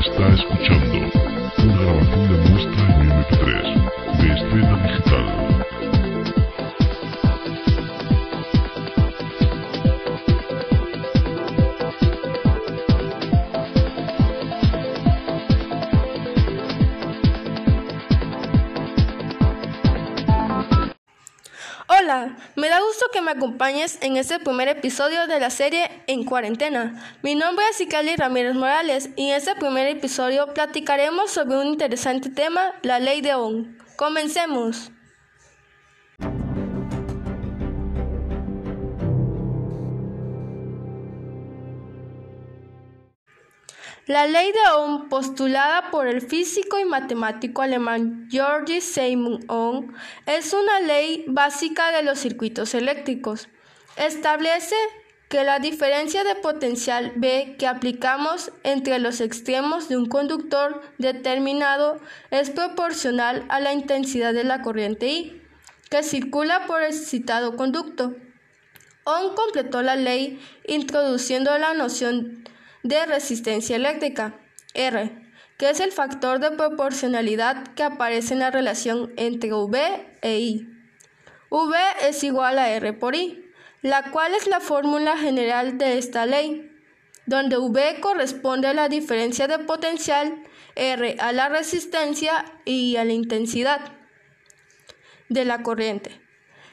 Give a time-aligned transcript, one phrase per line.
[0.00, 0.96] Está escuchando
[1.58, 5.26] una grabación de muestra en MP3 de Estrella Digital.
[22.00, 26.24] Hola, me da gusto que me acompañes en este primer episodio de la serie En
[26.24, 26.94] Cuarentena.
[27.22, 32.30] Mi nombre es Icali Ramírez Morales y en este primer episodio platicaremos sobre un interesante
[32.30, 33.76] tema, la ley de Ohm.
[33.96, 34.92] Comencemos.
[44.10, 49.94] La ley de Ohm, postulada por el físico y matemático alemán George Simon Ohm,
[50.26, 53.48] es una ley básica de los circuitos eléctricos.
[53.96, 54.74] Establece
[55.28, 62.00] que la diferencia de potencial B que aplicamos entre los extremos de un conductor determinado
[62.32, 65.42] es proporcional a la intensidad de la corriente I
[65.88, 68.16] que circula por el citado conducto.
[69.04, 72.50] Ohm completó la ley introduciendo la noción de
[72.82, 74.40] resistencia eléctrica,
[74.74, 79.78] R, que es el factor de proporcionalidad que aparece en la relación entre V
[80.22, 80.68] e I.
[81.50, 83.44] V es igual a R por I,
[83.82, 86.70] la cual es la fórmula general de esta ley,
[87.26, 90.42] donde V corresponde a la diferencia de potencial,
[90.76, 93.80] R a la resistencia y a la intensidad
[95.28, 96.20] de la corriente.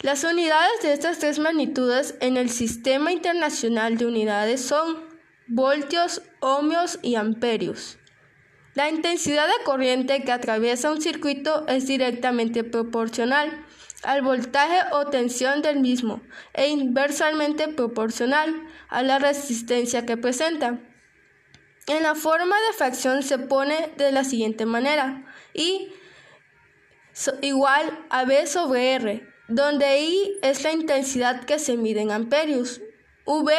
[0.00, 5.11] Las unidades de estas tres magnitudes en el Sistema Internacional de Unidades son
[5.54, 7.98] voltios, ohmios y amperios.
[8.74, 13.66] La intensidad de corriente que atraviesa un circuito es directamente proporcional
[14.02, 16.22] al voltaje o tensión del mismo
[16.54, 20.80] e inversamente proporcional a la resistencia que presenta.
[21.86, 25.92] En la forma de fracción se pone de la siguiente manera: I
[27.42, 32.80] igual a B sobre R, donde I es la intensidad que se mide en amperios,
[33.26, 33.52] V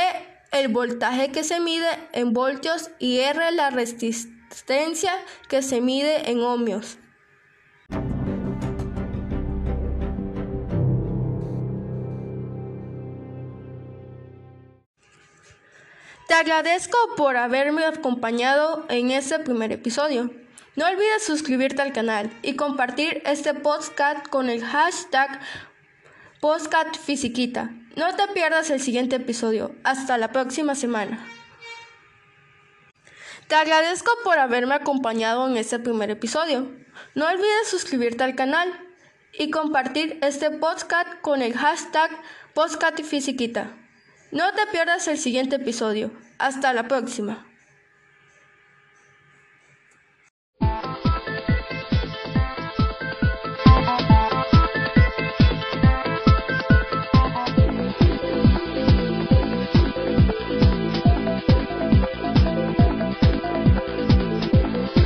[0.53, 5.11] el voltaje que se mide en voltios y R la resistencia
[5.49, 6.99] que se mide en ohmios.
[16.27, 20.31] Te agradezco por haberme acompañado en este primer episodio.
[20.75, 25.39] No olvides suscribirte al canal y compartir este podcast con el hashtag
[26.41, 27.71] PostcatFisiquita.
[27.95, 29.75] No te pierdas el siguiente episodio.
[29.83, 31.23] Hasta la próxima semana.
[33.47, 36.71] Te agradezco por haberme acompañado en este primer episodio.
[37.13, 38.67] No olvides suscribirte al canal
[39.37, 42.09] y compartir este podcast con el hashtag
[42.55, 43.77] PostcatFisiquita.
[44.31, 46.11] No te pierdas el siguiente episodio.
[46.39, 47.45] Hasta la próxima.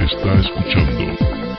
[0.07, 1.03] Está escuchando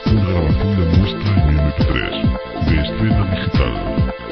[0.07, 4.28] una grabación de muestra en MP3 de Estrella Digital.